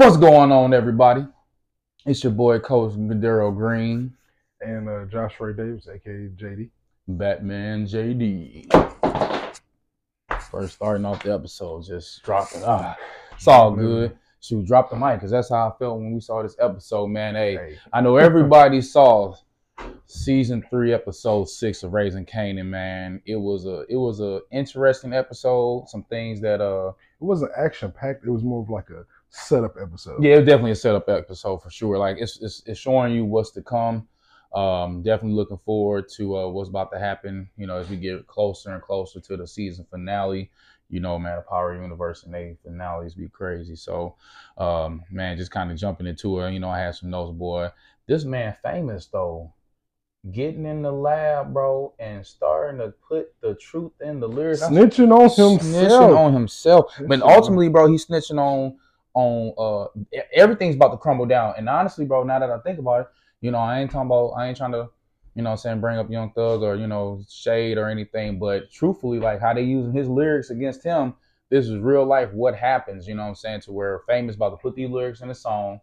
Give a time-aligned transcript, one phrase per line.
[0.00, 1.26] What's going on, everybody?
[2.06, 4.14] It's your boy, Coach Madero Green,
[4.62, 6.70] and uh, Josh Ray Davis, aka JD.
[7.06, 8.72] Batman JD.
[10.50, 12.62] First starting off the episode, just dropping.
[12.64, 12.96] Ah,
[13.32, 14.16] it's all good.
[14.40, 17.34] Shoot, drop the mic because that's how I felt when we saw this episode, man.
[17.34, 17.78] Hey, hey.
[17.92, 19.34] I know everybody saw
[20.06, 23.20] season three, episode six of Raising Kanan, man.
[23.26, 25.90] It was a it was a interesting episode.
[25.90, 28.24] Some things that uh it wasn't action packed.
[28.24, 30.22] It was more of like a setup episode.
[30.22, 31.98] Yeah, definitely a setup episode for sure.
[31.98, 34.08] Like it's it's, it's showing you what's to come.
[34.54, 37.48] Um, definitely looking forward to uh, what's about to happen.
[37.56, 40.50] You know, as we get closer and closer to the season finale.
[40.88, 43.76] You know, man, the Power Universe and they finales be crazy.
[43.76, 44.16] So,
[44.58, 46.52] um, man, just kind of jumping into it.
[46.52, 47.68] You know, I had some notes, boy.
[48.08, 49.52] This man famous though
[50.32, 54.62] getting in the lab, bro, and starting to put the truth in the lyrics.
[54.62, 55.62] Snitching on himself.
[55.62, 56.92] Snitching on himself.
[56.94, 58.76] Snitching but ultimately, bro, he's snitching on
[59.14, 61.54] on uh everything's about to crumble down.
[61.56, 63.06] And honestly, bro, now that I think about it,
[63.40, 64.88] you know, I ain't talking about I ain't trying to,
[65.34, 68.70] you know I'm saying, bring up Young Thug or, you know, shade or anything, but
[68.70, 71.14] truthfully, like how they using his lyrics against him,
[71.50, 74.56] this is real life what happens, you know I'm saying, to where famous about to
[74.56, 75.80] put these lyrics in a song.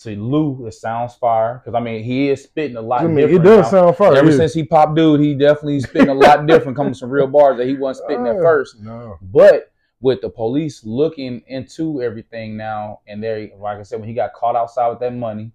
[0.00, 3.02] To Lou, it sounds fire because I mean he is spitting a lot.
[3.02, 3.84] I mean, it does now.
[3.84, 4.16] sound fire.
[4.16, 4.38] Ever yeah.
[4.38, 7.68] since he popped, dude, he definitely spitting a lot different, coming some real bars that
[7.68, 8.80] he wasn't spitting uh, at first.
[8.80, 9.72] No, but
[10.04, 14.34] with the police looking into everything now, and they, like I said, when he got
[14.34, 15.50] caught outside with that money,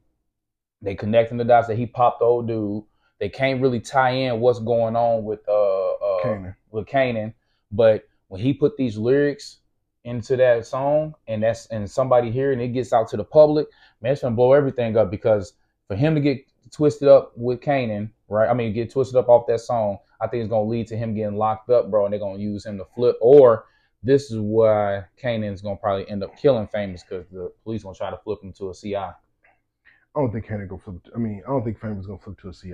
[0.82, 2.84] they connecting the dots that he popped the old dude.
[3.20, 6.56] They can't really tie in what's going on with uh, uh Kanan.
[6.72, 7.36] with Kanan,
[7.72, 9.60] but when he put these lyrics
[10.04, 13.68] into that song, and that's and somebody here, and it gets out to the public,
[14.02, 15.54] man, it's gonna blow everything up because
[15.88, 18.50] for him to get twisted up with Kanan, right?
[18.50, 21.14] I mean, get twisted up off that song, I think it's gonna lead to him
[21.14, 23.66] getting locked up, bro, and they're gonna use him to flip or
[24.02, 28.10] this is why Kanan's gonna probably end up killing Famous because the police gonna try
[28.10, 28.96] to flip him to a CI.
[28.96, 29.14] I
[30.16, 30.96] don't think Kanan gonna flip.
[31.16, 32.74] I mean, I don't think Famous gonna flip to a CI.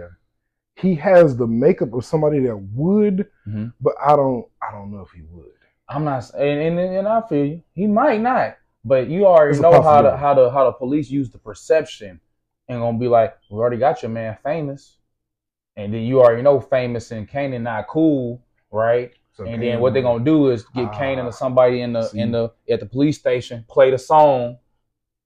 [0.76, 3.68] He has the makeup of somebody that would, mm-hmm.
[3.82, 4.46] but I don't.
[4.62, 5.52] I don't know if he would.
[5.88, 7.64] I'm not, and and, and I feel you.
[7.74, 11.10] He might not, but you already it's know how the how the how the police
[11.10, 12.20] use the perception
[12.68, 14.98] and gonna be like, we already got your man Famous,
[15.76, 19.12] and then you already know Famous and Kanan not cool, right?
[19.36, 22.04] So and then what they're gonna do is get uh, Kanan or somebody in the
[22.08, 22.20] see.
[22.20, 24.58] in the at the police station, play the song.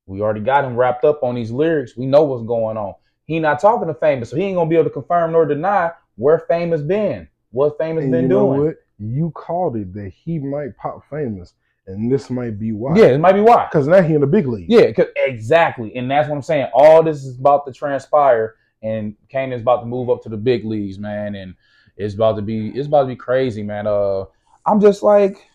[0.07, 1.95] We already got him wrapped up on these lyrics.
[1.95, 2.95] We know what's going on.
[3.25, 5.91] He not talking to Famous, so he ain't gonna be able to confirm nor deny
[6.15, 8.65] where Famous been, what Famous and been you doing.
[8.65, 8.77] What?
[8.97, 11.53] You called it that he might pop Famous,
[11.85, 12.95] and this might be why.
[12.95, 13.67] Yeah, it might be why.
[13.71, 14.65] Because now he in the big league.
[14.67, 16.71] Yeah, exactly, and that's what I'm saying.
[16.73, 20.65] All this is about to transpire, and Kanan's about to move up to the big
[20.65, 21.53] leagues, man, and
[21.99, 23.85] it's about to be it's about to be crazy, man.
[23.85, 24.23] Uh,
[24.65, 25.49] I'm just like,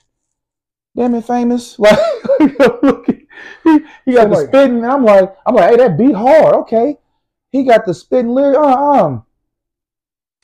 [0.97, 1.79] damn it, famous.
[2.45, 3.29] Like,
[3.65, 4.85] he, he got the spitting.
[4.85, 6.55] I'm like, I'm like, hey, that beat hard.
[6.55, 6.99] Okay,
[7.51, 8.59] he got the spitting lyric.
[8.59, 9.25] Uh, um,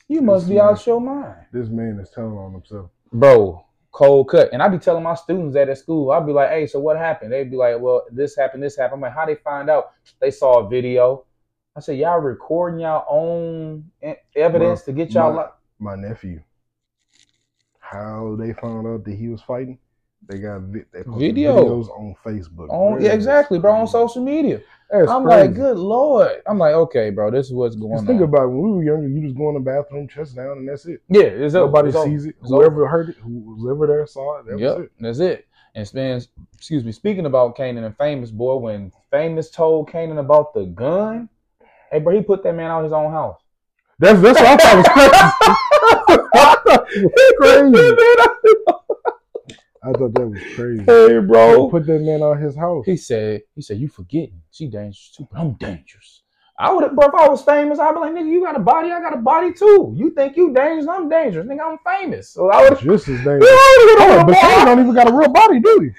[0.08, 1.46] you must be man, out your mind.
[1.52, 3.64] This man is telling on himself, bro.
[3.92, 6.12] Cold cut, and I be telling my students that at school.
[6.12, 8.94] I'd be like, "Hey, so what happened?" They'd be like, "Well, this happened, this happened."
[8.94, 11.24] I'm like, "How they find out?" They saw a video.
[11.76, 13.90] I said, "Y'all recording y'all own
[14.34, 15.48] evidence to get y'all." My,
[15.80, 16.42] my nephew.
[17.78, 19.78] How they found out that he was fighting?
[20.28, 21.56] They got vi- they Video.
[21.56, 22.68] videos on Facebook.
[22.68, 23.72] On, yeah, exactly, bro.
[23.72, 24.60] On social media.
[24.90, 25.40] That's I'm crazy.
[25.48, 26.42] like, good lord.
[26.46, 28.06] I'm like, okay, bro, this is what's going just on.
[28.06, 28.48] Think about it.
[28.48, 31.02] when we were younger, you just go in the bathroom, chest down, and that's it.
[31.08, 32.36] Yeah, it's nobody it's sees it.
[32.42, 34.92] Whoever heard it, whoever there saw it, that yep, was it.
[35.00, 35.46] That's it.
[35.74, 36.20] And man,
[36.54, 41.28] excuse me, speaking about Kanan and Famous, boy, when Famous told Kanan about the gun,
[41.90, 43.39] hey, bro, he put that man out his own house.
[44.00, 44.88] That's that's what I thought was
[47.36, 47.74] crazy.
[47.74, 47.96] crazy.
[49.82, 50.84] I thought that was crazy.
[50.86, 52.86] Hey, bro, put that man on his house.
[52.86, 56.22] He said, he said, you forgetting she dangerous too, but I'm dangerous.
[56.58, 58.60] I would have, bro, if I was famous, I'd be like, nigga, you got a
[58.60, 59.94] body, I got a body too.
[59.96, 61.46] You think you dangerous, I'm dangerous.
[61.46, 62.30] Nigga, I'm famous.
[62.30, 63.48] So I would just as dangerous.
[63.50, 65.90] oh, but he don't even got a real body, do he?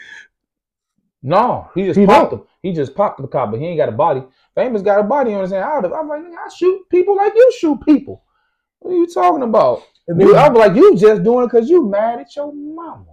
[1.24, 2.44] No, he just he popped him.
[2.62, 4.24] He just popped the cop, but he ain't got a body.
[4.56, 5.64] Famous got a body on his hand.
[5.64, 8.24] I would I'm like, I shoot people like you shoot people.
[8.80, 9.84] What are you talking about?
[10.08, 13.06] And then, I'm like, you just doing it because you mad at your mama.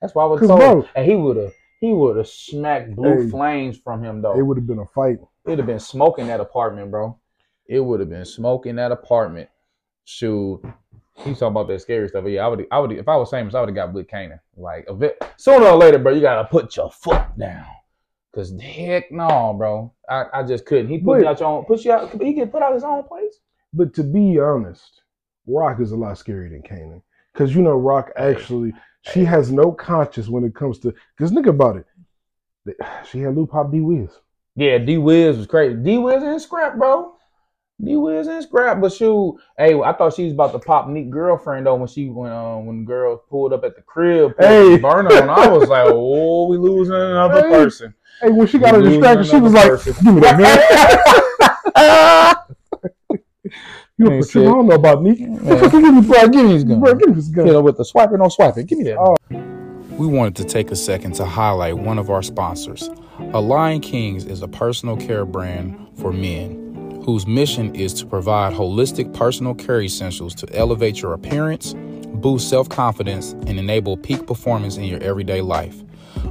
[0.00, 0.60] That's why I was told.
[0.60, 4.38] Bro, and he would have he would have smacked blue hey, flames from him though.
[4.38, 5.18] It would have been a fight.
[5.20, 7.18] It would have been smoking that apartment, bro.
[7.66, 9.48] It would have been smoking that apartment.
[10.04, 10.62] Shoot.
[11.16, 12.24] He's talking about that scary stuff.
[12.24, 14.08] But yeah, I would I would if I was famous, I would have got with
[14.08, 14.40] Kanan.
[14.56, 17.66] Like a bit sooner or later, bro, you gotta put your foot down.
[18.34, 19.92] Cause heck no, bro.
[20.08, 20.88] I, I just couldn't.
[20.88, 23.04] He put but, out your own put you out he can put out his own
[23.04, 23.38] place.
[23.72, 25.02] But to be honest,
[25.48, 27.00] Raq is a lot scarier than Kanan.
[27.34, 28.72] Cause you know Raq actually
[29.02, 32.76] she has no conscience when it comes to cause think about it.
[33.08, 34.10] She had Lou Pop D Wiz.
[34.56, 35.76] Yeah, D Wiz was crazy.
[35.76, 37.14] D Wiz and Scrap, bro.
[37.82, 41.10] D Wiz and Scrap, but shoot, hey, I thought she was about to pop Neat
[41.10, 44.76] girlfriend though when she when um when the girl pulled up at the crib, Hey.
[44.78, 45.28] burner on.
[45.30, 47.48] I was like, oh, we losing another Hey.
[47.50, 47.94] person.
[48.22, 50.04] Hey, when she got her We losing distracted, she was another like, person.
[50.04, 50.38] "Give me that,
[51.76, 52.36] man."
[53.96, 55.14] You Ain't know, Patricia, I don't know about me.
[55.14, 55.70] Man.
[55.70, 56.80] give me, bro, Give me his gun.
[56.80, 57.46] bro, give me this gun.
[57.46, 58.66] You know, with the swiper, no swiping.
[58.66, 58.98] Give me that.
[58.98, 59.14] Oh.
[59.96, 62.90] We wanted to take a second to highlight one of our sponsors.
[63.32, 66.63] Aligned Kings is a personal care brand for men
[67.04, 72.68] whose mission is to provide holistic personal care essentials to elevate your appearance, boost self
[72.68, 75.82] confidence, and enable peak performance in your everyday life.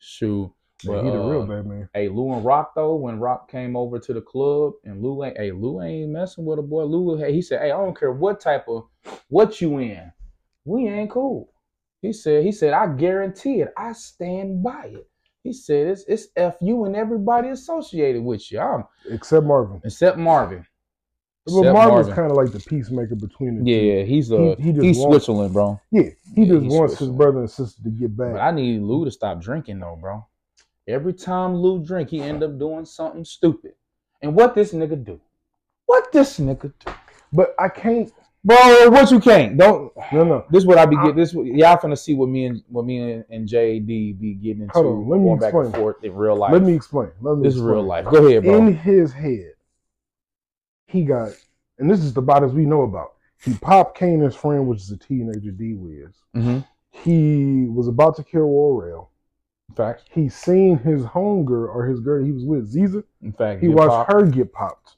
[0.00, 0.52] Shoot.
[0.84, 1.88] But, he the real uh, Batman.
[1.94, 5.36] Hey, Lou and Raq though, when Raq came over to the club and Lou ain't
[5.36, 6.82] hey, Lou ain't messing with a boy.
[6.82, 8.88] Lou hey, he said, Hey, I don't care what type of
[9.28, 10.12] what you in.
[10.64, 11.52] We ain't cool.
[12.02, 13.72] He said, he said, I guarantee it.
[13.76, 15.08] I stand by it.
[15.48, 18.60] He said it's it's F you and everybody associated with you.
[18.60, 19.80] I'm Except Marvin.
[19.82, 20.66] except Marvin.
[21.46, 22.14] But Except Marvin's Marvin.
[22.14, 23.70] kind of like the peacemaker between the two.
[23.70, 25.80] Yeah, he's a He- uh, he just he's wants- Switzerland, bro.
[25.90, 26.02] Yeah,
[26.34, 28.32] he Yeah, just wants his brother and sister to get back.
[28.32, 30.26] But I need Lou to stop drinking though, bro.
[30.86, 33.72] Every time Lou drink, he end up doing something stupid.
[34.20, 35.18] And what this nigga do?
[35.86, 36.92] What this nigga do?
[37.32, 38.12] But I can't.
[38.48, 39.58] Bro, what you can't.
[39.58, 40.44] Don't No, no.
[40.50, 43.24] this what I be getting this y'all finna see what me and what me and,
[43.28, 43.86] and JD
[44.18, 45.82] be getting into Hold on, let me going back and explain.
[45.82, 46.52] forth in real life.
[46.52, 47.10] Let me explain.
[47.20, 48.06] Let me this is real life.
[48.06, 48.56] Go ahead, bro.
[48.56, 49.52] In his head,
[50.86, 51.30] he got,
[51.78, 53.12] and this is the bodies we know about.
[53.44, 56.14] He popped Kanan's friend, which is a teenager, D Wiz.
[56.34, 56.60] mm-hmm.
[56.90, 59.08] He was about to kill Warrell.
[59.68, 63.04] In fact, He seen his homegirl or his girl he was with, Ziza.
[63.22, 64.96] in fact, He watched hop- her get popped.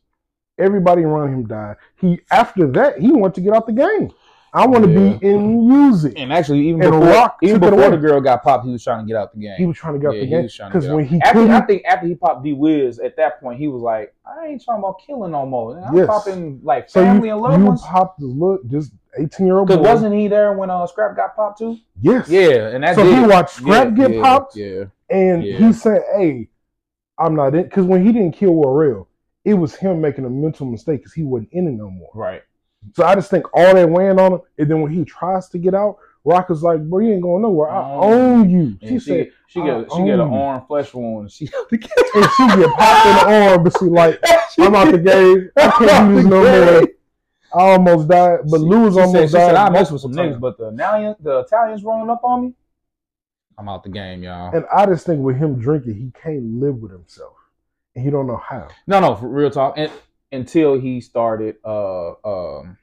[0.61, 1.77] Everybody around him died.
[1.97, 4.13] He after that he wanted to get out the game.
[4.53, 5.17] I want to Yeah.
[5.19, 6.15] be in music.
[6.19, 9.07] And actually, even And before, Rock even before the girl got popped, he was trying
[9.07, 9.55] to get out the game.
[9.57, 11.05] He was trying to get out Yeah, the he game was trying to because when
[11.07, 14.13] he after, I think after he popped D Wiz, at that point he was like,
[14.27, 15.79] I ain't talking about killing no more.
[15.79, 16.09] I'm Yes.
[16.09, 17.83] popping like so family you, and loved you ones.
[17.83, 19.69] popped the look, just eighteen year old.
[19.69, 21.79] Because wasn't he there when uh, Scrap got popped too?
[22.01, 25.73] yes, Yeah, and that So did he watched Scrap Yeah, get popped, Yeah, and he
[25.73, 26.49] said, "Hey,
[27.19, 29.07] I'm not in." Because when he didn't kill Warrell,
[29.45, 32.11] it was him making a mental mistake because he wasn't in it no more.
[32.15, 32.43] right.
[32.95, 35.59] So I just think all that weighing on him, and then when he tries to
[35.59, 37.69] get out, Raq is like, "Bro, you ain't going nowhere.
[37.69, 38.01] I Oh.
[38.13, 41.31] own you." And She said, she got she got an arm flesh wound.
[41.31, 44.19] She and she get popped in the arm, but she like,
[44.59, 45.51] I'm out the game.
[45.59, 46.89] I can't do this no more.
[47.53, 49.47] I almost died, but She- Lewis she almost said, she died.
[49.49, 52.55] said, I mess with some niggas, but the Italians, the Italians rolling up on me.
[53.59, 54.55] I'm out the game, y'all.
[54.57, 57.35] And I just think with him drinking, he can't live with himself,
[57.95, 58.69] he don't know how.
[58.87, 59.75] no, no, for real talk.
[59.77, 59.91] And
[60.33, 62.77] until he started, uh, um,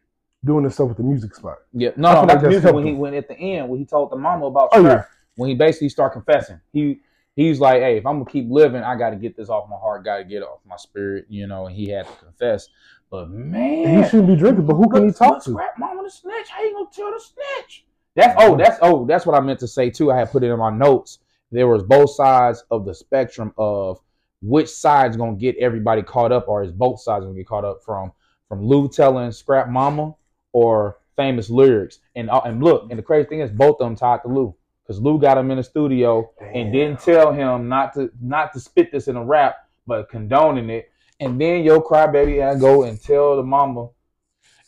[0.45, 1.57] Doing this stuff with the music spot.
[1.73, 2.73] yeah, no, no, like not the that's music.
[2.73, 5.03] When he went at the end, when he told the mama about Oh, yeah.
[5.35, 6.99] when he basically started confessing, he
[7.35, 9.75] he's like, hey, if I'm gonna keep living, I got to get this off my
[9.77, 11.65] heart, got to get off my spirit, you know.
[11.65, 12.69] And he had to confess.
[13.09, 15.51] But man, he shouldn't be drinking, but who can he talk to?
[15.51, 16.49] Scrap mama the snitch.
[16.49, 17.85] How you gonna tell the snitch?
[18.15, 20.11] That's oh, that's oh, that's what I meant to say too.
[20.11, 21.19] I had put it in my notes.
[21.51, 23.99] There was both sides of the spectrum of
[24.41, 27.83] which side's gonna get everybody caught up, or is both sides gonna get caught up
[27.83, 28.11] from
[28.47, 30.15] from Lou telling Scrap Mama
[30.53, 31.99] or famous lyrics.
[32.15, 34.55] And uh, and look, and the crazy thing is both of them tied to Lou.
[34.83, 38.59] Because Lou got him in the studio and didn't tell him not to not to
[38.59, 40.89] spit this in a rap, but condoning it.
[41.19, 43.89] And then your crybaby I go and tell the mama.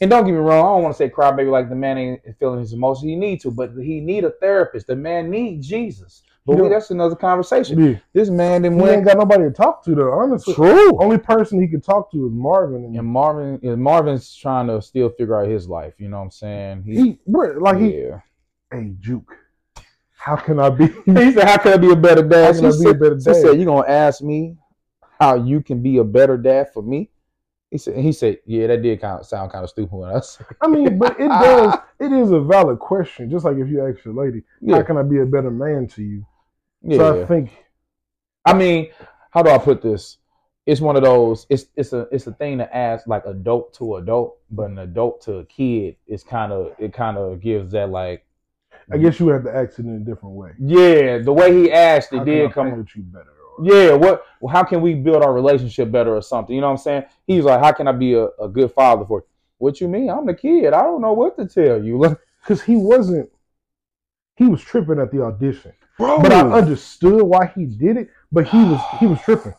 [0.02, 2.22] And don't get me wrong, I don't want to say crybaby like the man ain't
[2.40, 3.10] feeling his emotions.
[3.10, 4.88] He need to, but he need a therapist.
[4.88, 6.24] The man need Jesus.
[6.46, 7.80] But we, that's another conversation.
[7.80, 8.00] Yeah.
[8.14, 8.96] This man didn't He win.
[8.96, 10.12] ain't got nobody to talk to though.
[10.14, 10.98] Honestly, True.
[11.00, 14.82] only person he could talk to is Marvin, and And Marvin, and Marvin's trying to
[14.82, 15.94] still figure out his life.
[16.00, 16.84] You know what I'm saying?
[16.86, 18.22] he, bro, like he, yeah.
[18.72, 19.32] hey, Juke,
[20.18, 20.88] how can I be?
[21.06, 22.88] He said, "How can I be a better How dad?" can I She be a
[22.90, 23.36] said, better dad?
[23.36, 24.58] said, "You gonna ask me
[25.20, 27.10] how you can be a better dad for me?"
[27.72, 30.20] He said, "He said, yeah, that did kind of sound kind of stupid when I
[30.22, 31.76] said, I mean, but it does.
[32.00, 33.30] It is a valid question.
[33.30, 35.86] Just like if you ask your lady, yeah, how can I be a better man
[35.88, 36.26] to you?
[36.82, 37.52] yeah." So I think
[38.46, 38.90] I mean,
[39.32, 40.18] how do I put this?
[40.66, 41.46] It's one of those.
[41.50, 45.22] It's it's a it's a thing to ask like adult to adult, but an adult
[45.22, 48.26] to a kid is kind of it kind of gives that like.
[48.92, 50.52] I guess you have to ask it in a different way.
[50.58, 52.88] Yeah, the way he asked it How did come.
[52.96, 53.26] you better?
[53.62, 54.24] Yeah, what?
[54.40, 56.56] Well, how can we build our relationship better or something?
[56.56, 57.04] You know what I'm saying?
[57.28, 59.20] He's like, how can I be a, a good father for?
[59.20, 59.26] you?
[59.58, 60.10] What you mean?
[60.10, 60.74] I'm the kid.
[60.74, 62.18] I don't know what to tell you.
[62.42, 63.30] Because he wasn't.
[64.38, 66.22] He was tripping at the audition, bro.
[66.22, 68.10] but I understood why he did it.
[68.32, 69.54] But he was he was tripping.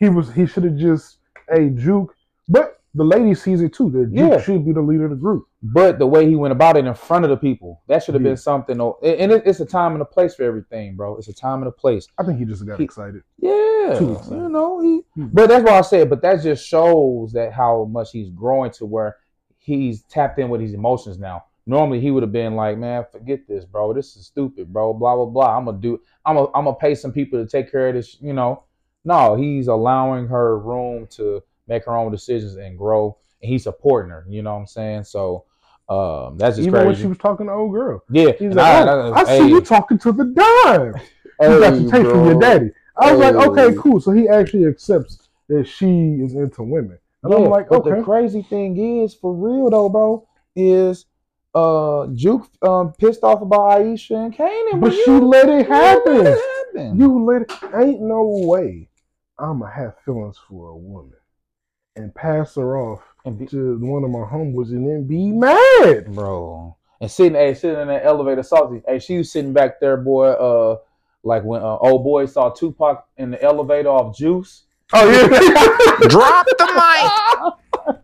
[0.00, 1.18] He was he should have just
[1.48, 2.12] a juke.
[2.48, 3.90] But the lady sees it too.
[3.90, 4.40] Juke Yeah.
[4.40, 5.46] should be the leader of the group.
[5.62, 8.22] But the way he went about it in front of the people, that should have
[8.22, 8.30] Yeah.
[8.30, 8.80] been something.
[8.80, 11.16] And it's a time and a place for everything, bro.
[11.16, 12.06] It's a time and a place.
[12.18, 13.22] I think he just got He- excited.
[13.38, 14.30] Yeah, excited.
[14.42, 14.80] you know.
[14.80, 15.26] He, Hmm.
[15.32, 16.08] but that's why I said.
[16.08, 19.16] But that just shows that how much he's growing to where
[19.58, 21.44] he's tapped in with his emotions now.
[21.66, 23.94] Normally he would have been like, "Man, forget this, bro.
[23.94, 24.92] This is stupid, bro.
[24.92, 25.56] Blah blah blah.
[25.56, 25.98] I'm gonna do.
[26.26, 28.20] I'm gonna I'm gonna pay some people to take care of this.
[28.20, 28.64] You know."
[29.06, 34.10] No, he's allowing her room to make her own decisions and grow, and he's supporting
[34.10, 34.24] her.
[34.28, 35.04] You know what I'm saying?
[35.04, 35.44] So
[35.88, 37.02] um, that's just Even when crazy.
[37.02, 39.30] she was talking to old girl, yeah, he's and like, I- "Oh, I- I, see
[39.44, 40.94] hey, you talking to the dime.
[41.40, 44.66] You got to take from your daddy." I was like, "Okay, cool." So he actually
[44.66, 45.86] accepts that she
[46.22, 49.68] is into women, and Yeah, I'm like, but "Okay." the crazy thing is, for real
[49.68, 51.06] though, bro, is
[51.54, 55.72] uh Juke um pissed off about Aisha and Kanan, But you- she let it you
[55.72, 56.24] happen.
[56.24, 56.98] let it happen.
[56.98, 58.88] You let it, ain't no way
[59.38, 61.12] I'ma have feelings for a woman
[61.96, 66.14] and pass her off and be, to one of my homeboys and then be mad.
[66.14, 68.82] bro, and sitting, hey, sitting in that elevator, salty.
[68.86, 70.28] Hey, she was sitting back there, boy.
[70.28, 70.76] Uh,
[71.22, 74.64] like when uh, old boy saw Tupac in the elevator off Juice.
[74.92, 75.26] Oh yeah.
[76.08, 77.52] Drop the mic.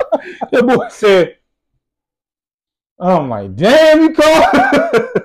[0.51, 1.37] That boy said,
[2.99, 5.21] "I'm like, damn, you called."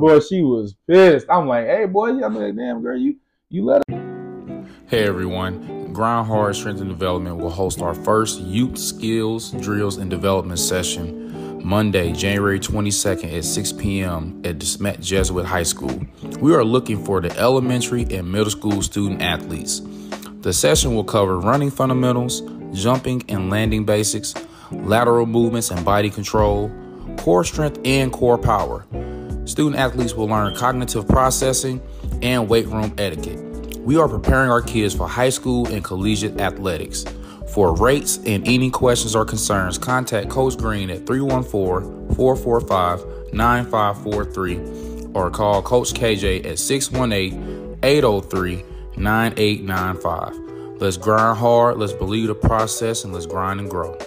[0.00, 1.26] boy, she was pissed.
[1.28, 3.16] I'm like, hey, boy, I'm like, damn, girl, you
[3.50, 4.66] you let her.
[4.88, 10.08] Hey everyone, Grind Hard Strength and Development will host our first youth skills, drills, and
[10.08, 14.40] development session Monday, January 22nd at 6 p.m.
[14.44, 16.00] at DeSmet Jesuit High School.
[16.40, 19.82] We are looking for the elementary and middle school student athletes.
[20.40, 24.34] The session will cover running fundamentals, jumping and landing basics,
[24.70, 26.70] lateral movements and body control,
[27.18, 28.86] core strength and core power.
[29.44, 31.82] Student athletes will learn cognitive processing
[32.22, 33.41] and weight room etiquette.
[33.82, 37.04] We are preparing our kids for high school and collegiate athletics.
[37.52, 45.30] For rates and any questions or concerns, contact Coach Green at 314 445 9543 or
[45.32, 48.64] call Coach KJ at 618 803
[48.96, 50.80] 9895.
[50.80, 53.98] Let's grind hard, let's believe the process, and let's grind and grow.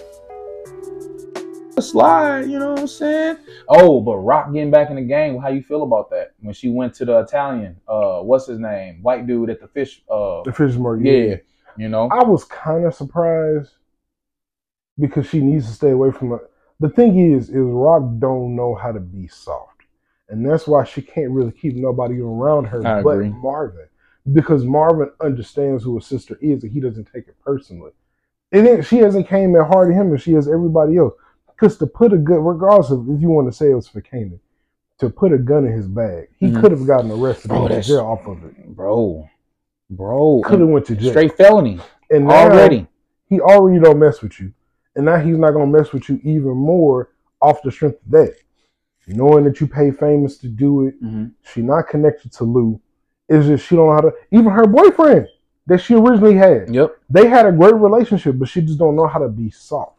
[1.78, 3.36] Slide, you know what I'm saying?
[3.68, 6.32] Oh, but Raq getting back in the game, how you feel about that?
[6.40, 9.02] When she went to the Italian, uh, what's his name?
[9.02, 11.04] White dude at the fish, uh, The fish market.
[11.04, 11.36] yeah,
[11.76, 12.08] you know?
[12.10, 13.72] I was kind of surprised
[14.98, 16.40] because she needs to stay away from it.
[16.80, 19.82] The thing is, is Raq don't know how to be soft,
[20.30, 23.28] and that's why she can't really keep nobody around her I but agree.
[23.28, 23.86] Marvin,
[24.32, 27.92] because Marvin understands who his sister is, and he doesn't take it personally.
[28.52, 31.12] And then she hasn't came at hard at him as she has everybody else.
[31.56, 34.02] Because to put a gun, regardless of if you want to say it was for
[34.02, 34.38] Kanan,
[34.98, 36.60] to put a gun in his bag, he Mhm.
[36.60, 38.74] could have gotten arrested Oh, and jail off of it.
[38.76, 39.26] Bro,
[39.90, 41.10] bro, Could have went to jail.
[41.10, 42.86] straight felony and now, already.
[43.26, 44.52] he already don't mess with you,
[44.94, 47.10] and now he's not gonna mess with you even more
[47.40, 48.34] off the strength of that.
[49.08, 51.30] Knowing that you pay famous to do it, Mhm.
[51.42, 52.80] she not connected to Lou.
[53.28, 54.14] Is just she don't know how to.
[54.30, 55.26] Even her boyfriend
[55.66, 56.96] that she originally had, Yep.
[57.10, 59.95] they had a great relationship, but she just don't know how to be soft.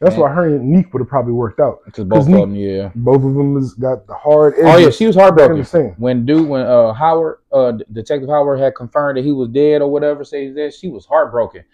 [0.00, 0.20] That's Man.
[0.20, 1.78] why her and Neek would have probably worked out.
[1.86, 2.90] Because both of them, yeah.
[2.94, 4.54] Both of them has got the hard.
[4.58, 5.94] Oh yeah, she was heartbroken.
[5.96, 9.90] When dude, when uh Howard, uh Detective Howard had confirmed that he was dead or
[9.90, 11.64] whatever, say he's dead, she was heartbroken.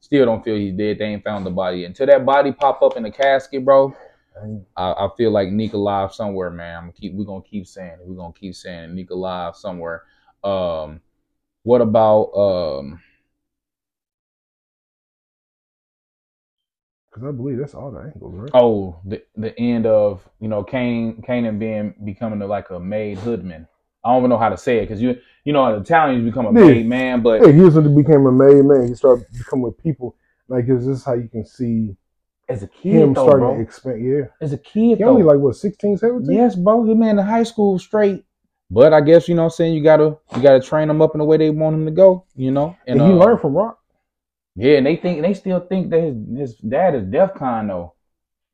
[0.00, 0.98] Still don't feel he's dead.
[0.98, 3.94] They ain't found the body until that body pop up in the casket, bro.
[4.76, 6.84] I, I feel like Nick alive somewhere, man.
[6.84, 7.14] I'm keep.
[7.14, 8.00] We're gonna keep saying it.
[8.02, 8.92] We're gonna keep saying it.
[8.92, 10.02] Nick alive somewhere.
[10.44, 11.00] Um,
[11.62, 13.00] what about um?
[17.12, 18.50] Because I believe that's all the angles, right?
[18.54, 23.18] Oh, the the end of you know Kane Kanan being becoming a, like a made
[23.18, 23.66] hoodman.
[24.04, 26.46] I don't even know how to say it because you you know in Italian become
[26.46, 26.66] a Yeah.
[26.68, 28.88] made man, but Yeah, he was became a made man.
[28.88, 30.16] He started becoming with people.
[30.48, 31.96] Like, is this how you can see
[32.48, 34.04] as a kid him though, starting bro, to expand?
[34.04, 34.24] Yeah.
[34.40, 36.34] as a kid He though, only like, what, 16, 17?
[36.34, 38.24] yes, bro, he man in high school straight.
[38.70, 41.14] But I guess you know what I'm saying you gotta you gotta train them up
[41.14, 42.74] in the way they want them to go, you know.
[42.86, 43.76] And, he uh, learned from Raq.
[44.56, 47.94] Yeah, and they think they still think that his, his dad is DefCon though.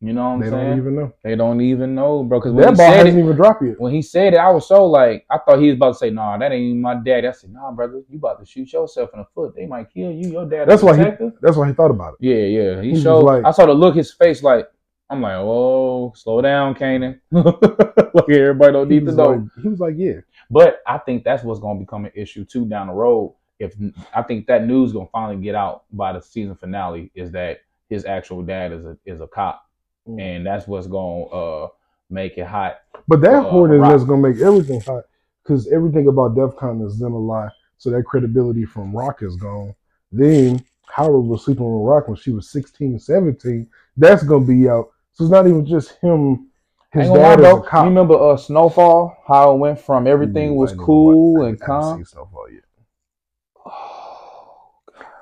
[0.00, 0.68] You know what I'm They saying?
[0.70, 1.12] don't even know.
[1.24, 2.38] they don't even know, bro.
[2.38, 3.80] Because when That he ball said hasn't it, even dropped yet.
[3.80, 6.10] when he said it, I was so like, I thought he was about to say,
[6.10, 9.10] "Nah, that ain't even my dad." I said, "Nah, brother, you about to shoot yourself
[9.12, 9.56] in the foot.
[9.56, 10.30] They might kill you.
[10.30, 12.18] Your dad That's why he- That's why he thought about it.
[12.20, 12.44] Yeah,
[12.76, 12.80] yeah.
[12.82, 13.24] He He showed.
[13.24, 14.68] like- I saw the look his face like.
[15.10, 19.30] I'm like, "Oh, slow down, Kanan." like everybody don't need to know.
[19.30, 20.20] like, he was like, yeah.
[20.50, 23.34] But I think that's what's going to become an issue too down the road.
[23.58, 23.74] If
[24.14, 27.60] I think that news going to finally get out by the season finale is that
[27.88, 29.64] his actual dad is a is a cop,
[30.08, 30.20] Mm.
[30.20, 31.68] and that's what's going to uh,
[32.08, 32.78] make it hot.
[33.08, 33.94] But that Uh, Raq.
[33.96, 35.04] is going to make everything hot
[35.42, 37.50] because everything about DEF CON is then a lie.
[37.78, 39.74] So that credibility from Raq is gone.
[40.12, 43.68] Then Howard was sleeping with Raq when she was 16, 17.
[43.96, 44.90] That's going to be out.
[45.12, 46.48] So it's not even just him.
[46.92, 47.82] His gonna lie, dad is a cop.
[47.84, 49.14] You remember uh, Snowfall?
[49.26, 51.82] How it went from everything Ooh, was I ain't even cool and ain't- I haven't
[51.82, 51.96] calm.
[51.98, 52.62] seen Snowfall yet.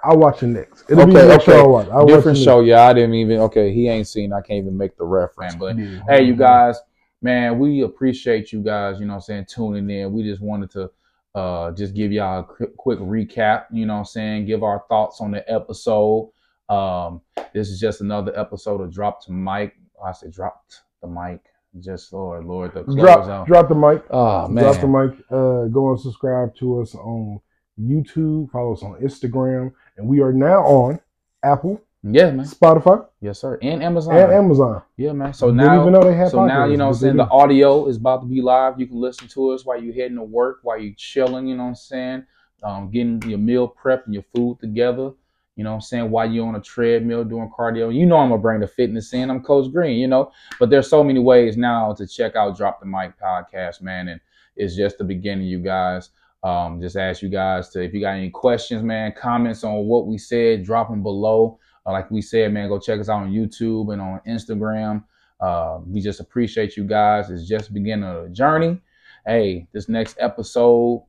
[0.07, 0.85] I'll watch it next.
[0.89, 1.53] It'll Okay, the next okay.
[1.53, 1.89] show I'll watch.
[1.89, 2.83] I'll Different it show, yeah.
[2.83, 3.41] I didn't even.
[3.41, 4.33] Okay, he ain't seen.
[4.33, 5.55] I can't even make the reference.
[5.57, 5.91] But next.
[5.91, 6.01] Yeah.
[6.09, 6.79] hey, you guys,
[7.23, 9.01] man, we appreciate you guys.
[9.01, 10.13] You know, what I'm saying tuning in.
[10.13, 10.91] We just wanted to
[11.35, 13.65] uh just give y'all a quick, quick recap.
[13.73, 16.31] You know, what I'm saying give our thoughts on the episode.
[16.69, 17.21] Um,
[17.53, 19.75] this is just another episode of Drop to Mic.
[20.05, 21.41] I said dropped the mic.
[21.81, 23.47] Just Lord, Lord, the Drop, out.
[23.47, 24.03] drop the mic.
[24.11, 25.19] Oh man, Drop the mic.
[25.31, 27.41] Uh, go and subscribe to us on
[27.79, 28.51] YouTube.
[28.51, 31.01] Follow us on Instagram, and we are now on
[31.43, 32.47] Apple, yeah, man.
[32.47, 33.59] Spotify, Yes, sir.
[33.63, 34.17] And Amazon.
[34.17, 34.83] and Amazon.
[34.97, 35.33] Yeah, man.
[35.33, 37.87] So now even know they had So now you know what I'm saying the audio
[37.87, 38.79] is about to be live.
[38.79, 41.65] You can listen to us while you're heading to work, while you're chilling, you know
[41.65, 42.27] what I'm saying?
[42.63, 45.13] Um, getting your meal prep and your food together.
[45.57, 46.11] You know what I'm saying?
[46.11, 47.95] While you're on a treadmill doing cardio.
[47.95, 49.31] You know I'm gonna bring the fitness in.
[49.31, 50.31] I'm Coach Green, you know.
[50.61, 54.09] But there's so many ways now to check out Drop the Mic podcast, man.
[54.09, 54.21] And
[54.55, 56.11] it's just the beginning, you guys.
[56.43, 60.07] Um, just ask you guys to if you got any questions, man, comments on what
[60.07, 61.59] we said, drop them below.
[61.85, 65.05] Uh, like we said, man, go check us out on YouTube and on Instagram.
[65.41, 67.31] Uh, we just appreciate you guys.
[67.31, 68.81] It's just beginning of the journey.
[69.27, 71.05] Hey, this next episode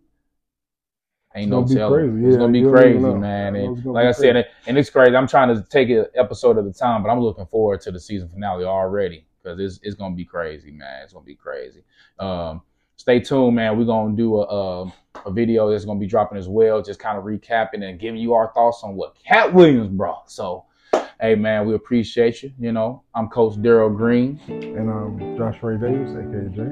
[1.35, 2.03] ain't It's no gonna be telling.
[2.09, 2.25] crazy.
[2.25, 3.55] It's Yeah, gonna be you don't even crazy, man.
[3.55, 5.15] And like I said, and it's crazy.
[5.15, 7.99] I'm trying to take an episode at a time, but I'm looking forward to the
[7.99, 11.03] season finale already because it's it's gonna be crazy, man.
[11.03, 11.83] It's gonna be crazy.
[12.19, 12.61] Um,
[12.97, 13.77] stay tuned, man.
[13.77, 14.43] We're gonna do a,
[14.83, 14.93] a
[15.25, 18.33] a video that's gonna be dropping as well, just kind of recapping and giving you
[18.33, 20.29] our thoughts on what Katt Williams brought.
[20.31, 20.65] So,
[21.19, 22.51] hey, man, we appreciate you.
[22.59, 26.71] You know, I'm Coach Daryl Green, And um, Josh Ray Davis, aka Jay.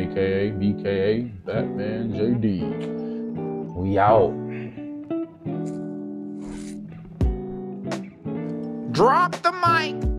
[0.00, 3.74] aka BKA Batman JD.
[3.74, 4.32] We out.
[8.92, 10.17] Drop the mic.